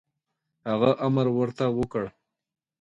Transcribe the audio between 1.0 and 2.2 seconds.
امر ورته وکړ.